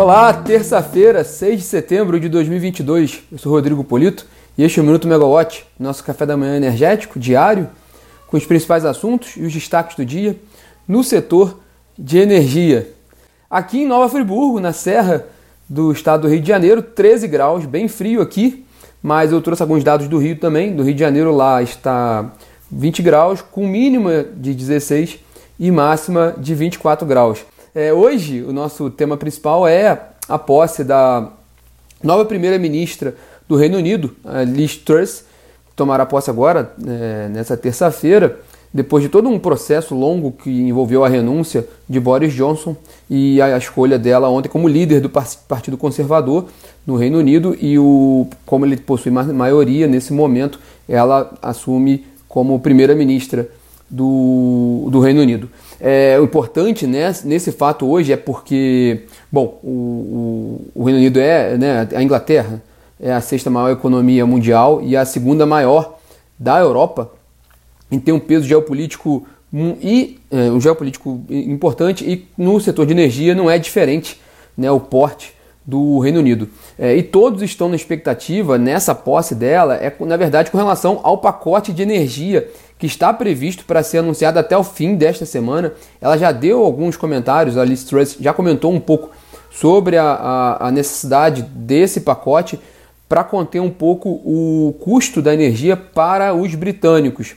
[0.00, 3.24] Olá, terça-feira, 6 de setembro de 2022.
[3.32, 7.18] Eu sou Rodrigo Polito e este é o Minuto Megawatt, nosso café da manhã energético
[7.18, 7.68] diário,
[8.28, 10.38] com os principais assuntos e os destaques do dia
[10.86, 11.58] no setor
[11.98, 12.92] de energia.
[13.50, 15.26] Aqui em Nova Friburgo, na Serra
[15.68, 18.64] do estado do Rio de Janeiro, 13 graus, bem frio aqui,
[19.02, 20.76] mas eu trouxe alguns dados do Rio também.
[20.76, 22.30] Do Rio de Janeiro lá está
[22.70, 25.18] 20 graus, com mínima de 16
[25.58, 27.44] e máxima de 24 graus.
[27.74, 31.30] É, hoje, o nosso tema principal é a posse da
[32.02, 33.14] nova primeira-ministra
[33.48, 34.14] do Reino Unido,
[34.46, 35.24] Liz Truss,
[35.68, 38.40] que tomará posse agora, é, nessa terça-feira,
[38.72, 42.76] depois de todo um processo longo que envolveu a renúncia de Boris Johnson
[43.08, 46.46] e a escolha dela ontem como líder do Partido Conservador
[46.86, 53.48] no Reino Unido e o, como ele possui maioria nesse momento, ela assume como primeira-ministra
[53.88, 55.48] do, do Reino Unido.
[55.80, 61.20] É, o importante nesse, nesse fato hoje é porque, bom, o, o, o Reino Unido
[61.20, 62.60] é, né, a Inglaterra
[63.00, 65.98] é a sexta maior economia mundial e a segunda maior
[66.38, 67.10] da Europa,
[67.90, 73.34] em ter um peso geopolítico e é, um geopolítico importante e no setor de energia
[73.34, 74.20] não é diferente
[74.56, 75.32] né, o porte
[75.68, 76.48] do Reino Unido.
[76.78, 81.18] É, e todos estão na expectativa nessa posse dela, é na verdade com relação ao
[81.18, 85.74] pacote de energia que está previsto para ser anunciado até o fim desta semana.
[86.00, 89.10] Ela já deu alguns comentários, a Liz Truss já comentou um pouco
[89.50, 92.58] sobre a, a, a necessidade desse pacote
[93.06, 97.36] para conter um pouco o custo da energia para os britânicos.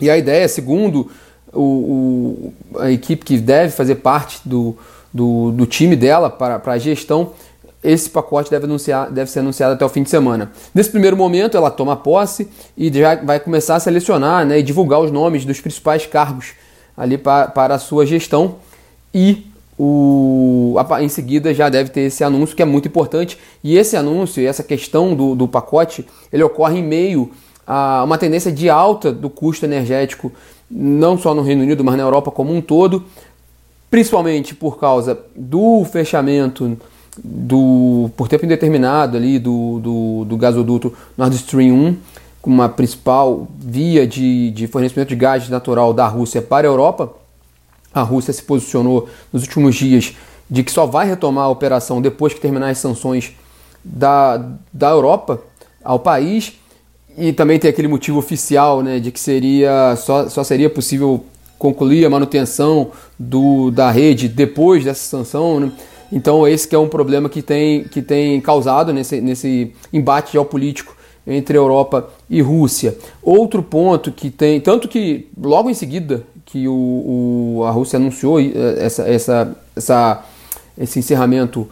[0.00, 1.10] E a ideia, segundo
[1.52, 4.76] o, o, a equipe que deve fazer parte do,
[5.12, 7.32] do, do time dela para, a gestão,
[7.82, 10.52] esse pacote deve, anunciar, deve ser anunciado até o fim de semana.
[10.74, 15.00] Nesse primeiro momento, ela toma posse e já vai começar a selecionar né, e divulgar
[15.00, 16.52] os nomes dos principais cargos
[16.96, 18.56] ali para, para a sua gestão.
[19.14, 19.46] E
[19.78, 23.38] o, em seguida já deve ter esse anúncio que é muito importante.
[23.64, 27.30] E esse anúncio e essa questão do, do pacote ele ocorre em meio
[27.66, 30.30] a uma tendência de alta do custo energético,
[30.70, 33.04] não só no Reino Unido, mas na Europa como um todo,
[33.90, 36.78] principalmente por causa do fechamento
[37.22, 41.96] do, por tempo indeterminado ali do, do, do gasoduto Nord Stream 1,
[42.40, 47.12] como uma principal via de, de fornecimento de gás natural da Rússia para a Europa.
[47.92, 50.14] A Rússia se posicionou nos últimos dias
[50.48, 53.32] de que só vai retomar a operação depois que terminar as sanções
[53.84, 55.40] da, da Europa
[55.82, 56.52] ao país.
[57.18, 61.24] E também tem aquele motivo oficial né, de que seria só, só seria possível
[61.60, 65.60] concluir a manutenção do, da rede depois dessa sanção.
[65.60, 65.70] Né?
[66.10, 70.96] Então esse que é um problema que tem, que tem causado nesse, nesse embate geopolítico
[71.26, 72.96] entre Europa e Rússia.
[73.22, 78.40] Outro ponto que tem, tanto que logo em seguida que o, o a Rússia anunciou
[78.40, 80.24] eh, essa, essa, essa,
[80.78, 81.68] esse encerramento,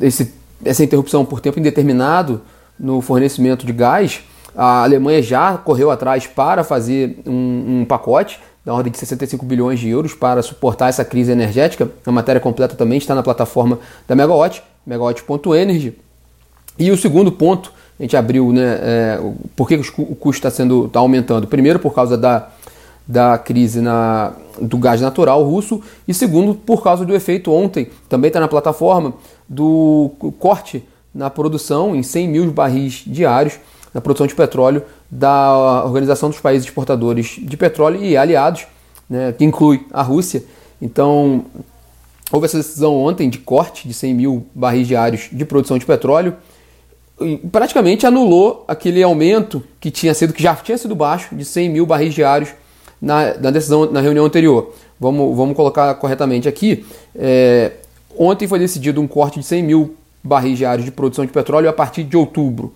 [0.00, 0.32] esse,
[0.64, 2.40] essa interrupção por tempo indeterminado
[2.80, 4.22] no fornecimento de gás,
[4.56, 9.80] a Alemanha já correu atrás para fazer um, um pacote da ordem de 65 bilhões
[9.80, 11.90] de euros para suportar essa crise energética.
[12.04, 15.94] A matéria completa também está na plataforma da Megawatt, megawatt.energy.
[16.78, 20.86] E o segundo ponto, a gente abriu, né, é, por que o custo está sendo
[20.86, 21.46] está aumentando?
[21.46, 22.48] Primeiro, por causa da,
[23.06, 28.28] da crise na, do gás natural russo, e segundo, por causa do efeito ontem, também
[28.28, 29.14] está na plataforma,
[29.48, 33.58] do corte na produção em 100 mil barris diários
[33.92, 38.66] na produção de petróleo da Organização dos Países Exportadores de Petróleo e aliados,
[39.08, 40.44] né, que inclui a Rússia.
[40.80, 41.44] Então,
[42.30, 46.36] houve essa decisão ontem de corte de 100 mil barris diários de produção de petróleo
[47.20, 51.70] e praticamente anulou aquele aumento que tinha sido que já tinha sido baixo de 100
[51.70, 52.50] mil barris diários
[53.00, 54.72] na, na decisão na reunião anterior.
[55.00, 56.84] Vamos, vamos colocar corretamente aqui.
[57.14, 57.72] É,
[58.16, 61.72] ontem foi decidido um corte de 100 mil barris diários de produção de petróleo a
[61.72, 62.72] partir de outubro.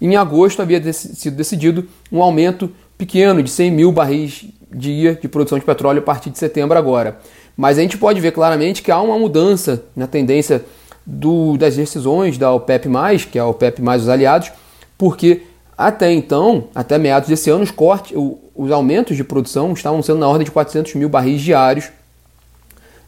[0.00, 5.58] Em agosto havia sido decidido um aumento pequeno de 100 mil barris dia de produção
[5.58, 7.18] de petróleo a partir de setembro agora.
[7.56, 10.64] Mas a gente pode ver claramente que há uma mudança na tendência
[11.04, 12.88] do, das decisões da OPEP+,
[13.30, 14.52] que é a OPEP+, os aliados,
[14.98, 15.42] porque
[15.78, 18.16] até então, até meados desse ano, os, cortes,
[18.54, 21.90] os aumentos de produção estavam sendo na ordem de 400 mil barris diários.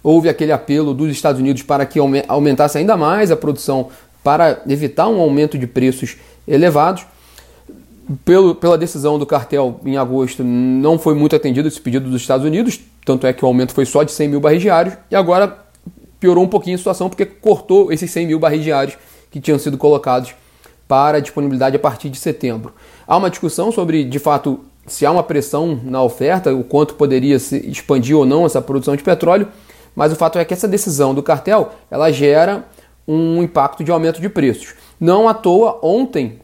[0.02, 1.98] Houve aquele apelo dos Estados Unidos para que
[2.28, 3.88] aumentasse ainda mais a produção
[4.22, 6.16] para evitar um aumento de preços
[6.48, 7.06] elevados.
[8.24, 12.46] Pelo, pela decisão do cartel em agosto, não foi muito atendido esse pedido dos Estados
[12.46, 15.58] Unidos, tanto é que o aumento foi só de 100 mil barris diários, e agora
[16.18, 18.96] piorou um pouquinho a situação porque cortou esses 100 mil barris diários
[19.30, 20.34] que tinham sido colocados
[20.88, 22.72] para disponibilidade a partir de setembro.
[23.06, 27.38] Há uma discussão sobre, de fato, se há uma pressão na oferta, o quanto poderia
[27.38, 29.48] se expandir ou não essa produção de petróleo,
[29.94, 32.64] mas o fato é que essa decisão do cartel ela gera
[33.08, 34.74] um impacto de aumento de preços.
[35.00, 36.40] Não à toa, ontem,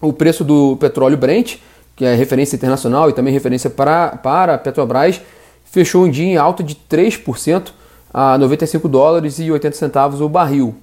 [0.00, 1.58] o preço do petróleo Brent,
[1.94, 5.20] que é referência internacional e também referência para, para a Petrobras,
[5.64, 7.70] fechou um dia em alta de 3%
[8.12, 10.74] a 95 dólares e 80 centavos o barril.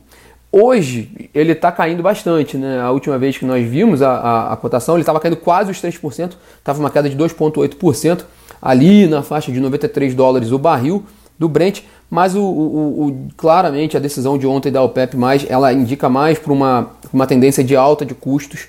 [0.51, 2.81] Hoje ele está caindo bastante, né?
[2.81, 5.81] A última vez que nós vimos a, a, a cotação, ele estava caindo quase os
[5.81, 8.25] 3%, estava uma queda de 2,8%,
[8.61, 11.05] ali na faixa de 93 dólares o barril
[11.41, 15.17] do Brent, mas o, o, o, claramente a decisão de ontem da OPEP+,
[15.49, 18.67] ela indica mais para uma, uma tendência de alta de custos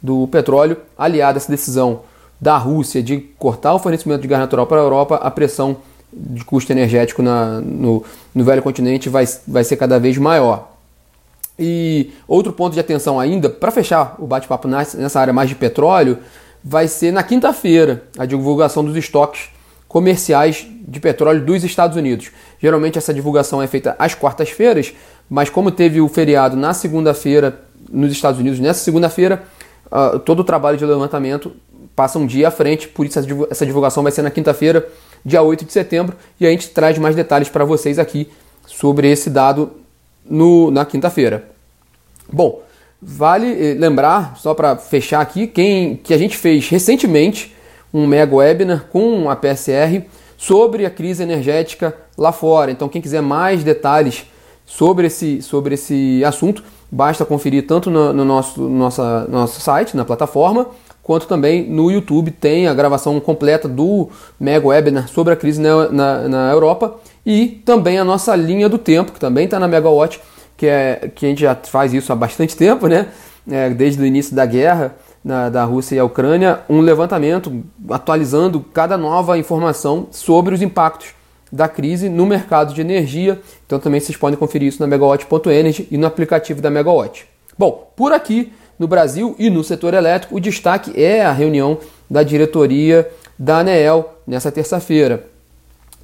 [0.00, 2.02] do petróleo, aliada a essa decisão
[2.40, 5.78] da Rússia de cortar o fornecimento de gás natural para a Europa, a pressão
[6.12, 10.70] de custo energético na, no, no velho continente vai, vai ser cada vez maior.
[11.58, 16.18] E outro ponto de atenção ainda, para fechar o bate-papo nessa área mais de petróleo,
[16.62, 19.48] vai ser na quinta-feira a divulgação dos estoques
[19.92, 22.30] comerciais de petróleo dos Estados Unidos.
[22.58, 24.94] Geralmente essa divulgação é feita às quartas-feiras,
[25.28, 27.60] mas como teve o feriado na segunda-feira
[27.90, 29.42] nos Estados Unidos, nessa segunda-feira,
[29.86, 31.52] uh, todo o trabalho de levantamento
[31.94, 33.18] passa um dia à frente, por isso
[33.50, 34.88] essa divulgação vai ser na quinta-feira,
[35.22, 38.30] dia 8 de setembro, e a gente traz mais detalhes para vocês aqui
[38.66, 39.72] sobre esse dado
[40.24, 41.50] no, na quinta-feira.
[42.32, 42.62] Bom,
[43.00, 47.54] vale eh, lembrar, só para fechar aqui, quem, que a gente fez recentemente
[47.92, 50.04] um mega webinar com a PSR
[50.36, 52.70] sobre a crise energética lá fora.
[52.70, 54.26] Então, quem quiser mais detalhes
[54.64, 60.04] sobre esse, sobre esse assunto, basta conferir tanto no, no nosso, nossa, nosso site, na
[60.04, 60.66] plataforma,
[61.02, 64.08] quanto também no YouTube tem a gravação completa do
[64.38, 68.78] mega webinar sobre a crise na, na, na Europa e também a nossa linha do
[68.78, 70.20] tempo, que também está na Megawatt,
[70.56, 73.08] que, é, que a gente já faz isso há bastante tempo, né?
[73.50, 74.94] É, desde o início da guerra
[75.24, 81.14] na, da Rússia e a Ucrânia, um levantamento atualizando cada nova informação sobre os impactos
[81.50, 83.40] da crise no mercado de energia.
[83.66, 87.26] Então também vocês podem conferir isso na megawatt.energy e no aplicativo da Megawatt.
[87.58, 91.78] Bom, por aqui no Brasil e no setor elétrico, o destaque é a reunião
[92.10, 93.08] da diretoria
[93.38, 95.26] da ANEEL nessa terça-feira.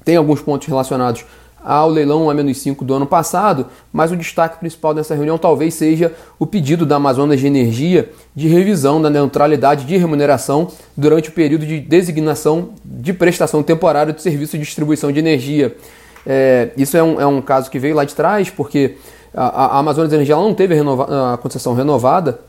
[0.05, 1.25] Tem alguns pontos relacionados
[1.63, 6.45] ao leilão A-5 do ano passado, mas o destaque principal dessa reunião talvez seja o
[6.45, 11.79] pedido da Amazonas de Energia de revisão da neutralidade de remuneração durante o período de
[11.79, 15.75] designação de prestação temporária do serviço de distribuição de energia.
[16.25, 18.95] É, isso é um, é um caso que veio lá de trás, porque
[19.33, 22.39] a, a Amazonas de Energia não teve a, renova, a concessão renovada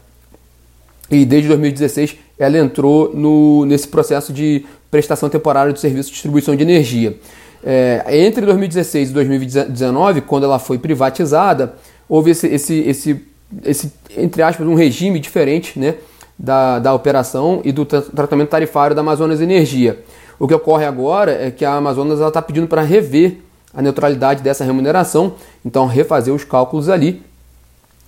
[1.11, 6.57] e desde 2016 ela entrou no, nesse processo de prestação temporária do serviço de distribuição
[6.57, 7.17] de energia.
[7.63, 11.75] É, entre 2016 e 2019, quando ela foi privatizada,
[12.09, 13.27] houve esse, esse, esse,
[13.65, 15.97] esse entre aspas, um regime diferente né,
[16.39, 20.03] da, da operação e do tratamento tarifário da Amazonas Energia.
[20.39, 23.37] O que ocorre agora é que a Amazonas está pedindo para rever
[23.75, 25.35] a neutralidade dessa remuneração,
[25.65, 27.23] então refazer os cálculos ali.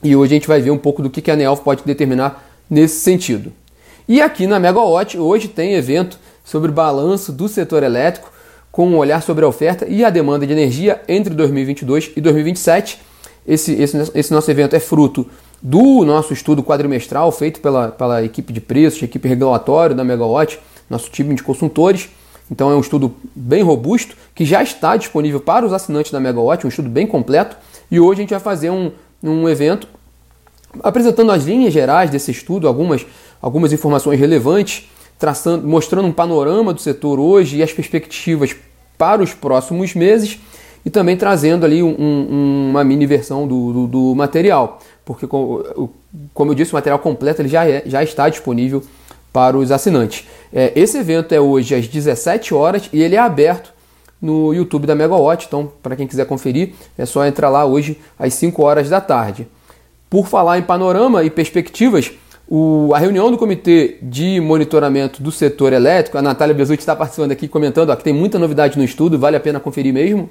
[0.03, 3.01] E hoje a gente vai ver um pouco do que a ANEEL pode determinar nesse
[3.01, 3.53] sentido.
[4.09, 8.33] E aqui na Megawatt, hoje tem evento sobre balanço do setor elétrico
[8.73, 12.99] com um olhar sobre a oferta e a demanda de energia entre 2022 e 2027.
[13.47, 15.29] Esse, esse, esse nosso evento é fruto
[15.61, 20.59] do nosso estudo quadrimestral feito pela, pela equipe de preços, equipe regulatória da Megawatt,
[20.89, 22.09] nosso time de consultores.
[22.51, 26.65] Então é um estudo bem robusto que já está disponível para os assinantes da Megawatt,
[26.65, 27.57] um estudo bem completo.
[27.91, 28.91] E hoje a gente vai fazer um,
[29.23, 29.87] um evento
[30.83, 33.05] apresentando as linhas gerais desse estudo, algumas,
[33.43, 34.89] algumas informações relevantes
[35.23, 38.57] traçando, mostrando um panorama do setor hoje e as perspectivas
[38.99, 40.37] para os próximos meses
[40.85, 46.51] e também trazendo ali um, um, uma mini versão do, do, do, material, porque como
[46.51, 48.83] eu disse, o material completo ele já, é, já está disponível
[49.33, 50.27] para os assinantes.
[50.53, 53.73] É, esse evento é hoje às 17 horas e ele é aberto
[54.21, 58.35] no YouTube da Megawatt, então para quem quiser conferir é só entrar lá hoje às
[58.35, 59.47] 5 horas da tarde.
[60.11, 62.11] Por falar em panorama e perspectivas,
[62.55, 67.33] o, a reunião do Comitê de Monitoramento do Setor Elétrico, a Natália Bezutti está participando
[67.33, 70.29] aqui comentando ó, que tem muita novidade no estudo, vale a pena conferir mesmo.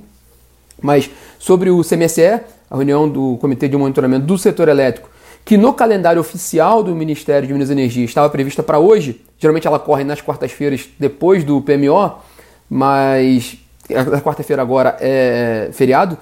[0.80, 1.10] Mas
[1.40, 5.10] sobre o CMSE, a reunião do Comitê de Monitoramento do Setor Elétrico,
[5.44, 9.66] que no calendário oficial do Ministério de Minas e Energia estava prevista para hoje, geralmente
[9.66, 12.20] ela corre nas quartas-feiras depois do PMO,
[12.70, 13.58] mas
[13.90, 16.16] a quarta-feira agora é feriado,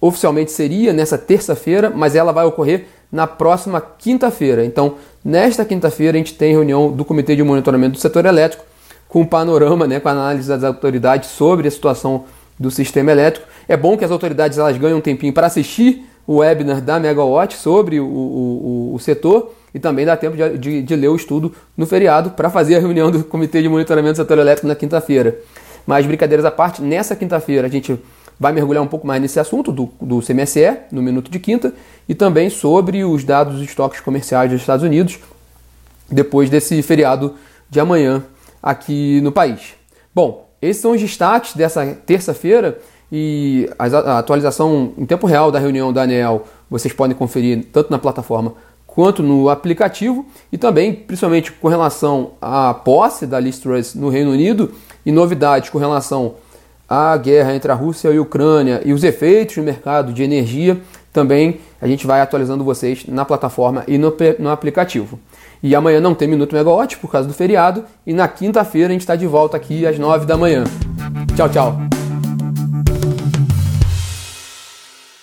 [0.00, 4.64] oficialmente seria nessa terça-feira, mas ela vai ocorrer na próxima quinta-feira.
[4.64, 8.64] Então, nesta quinta-feira, a gente tem reunião do Comitê de Monitoramento do Setor Elétrico,
[9.06, 12.24] com um panorama, né, com análise das autoridades sobre a situação
[12.58, 13.46] do sistema elétrico.
[13.68, 17.54] É bom que as autoridades elas ganhem um tempinho para assistir o webinar da Megawatt
[17.54, 21.52] sobre o, o, o setor e também dá tempo de, de, de ler o estudo
[21.76, 25.38] no feriado para fazer a reunião do Comitê de Monitoramento do Setor Elétrico na quinta-feira.
[25.86, 27.98] Mas brincadeiras à parte, nessa quinta-feira a gente
[28.42, 31.72] vai mergulhar um pouco mais nesse assunto do, do CMSE, no minuto de quinta,
[32.08, 35.20] e também sobre os dados dos estoques comerciais dos Estados Unidos,
[36.10, 37.36] depois desse feriado
[37.70, 38.24] de amanhã
[38.60, 39.74] aqui no país.
[40.12, 42.80] Bom, esses são os destaques dessa terça-feira
[43.12, 47.98] e a atualização em tempo real da reunião da ANEL vocês podem conferir tanto na
[47.98, 48.54] plataforma
[48.88, 54.32] quanto no aplicativo e também, principalmente com relação à posse da Liz Truss no Reino
[54.32, 54.72] Unido
[55.06, 56.34] e novidades com relação
[56.92, 60.78] à guerra entre a Rússia e a Ucrânia e os efeitos no mercado de energia,
[61.10, 65.18] também a gente vai atualizando vocês na plataforma e no, no aplicativo.
[65.62, 69.00] E amanhã não tem Minuto Megawatt por causa do feriado e na quinta-feira a gente
[69.00, 70.64] está de volta aqui às 9 da manhã.
[71.34, 72.01] Tchau, tchau!